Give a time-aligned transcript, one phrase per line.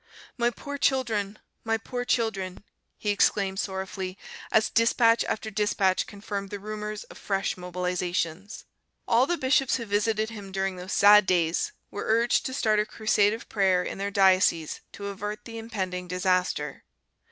[0.35, 1.37] "My poor children!
[1.63, 2.63] My poor children!"
[2.97, 4.17] he exclaimed sorrowfully
[4.51, 8.63] as despatch after despatch confirmed the rumours of fresh mobilizations.
[9.07, 12.85] All the bishops who visited him during those sad days were urged to start a
[12.87, 16.83] crusade of prayer in their dioceses to avert the impending disaster.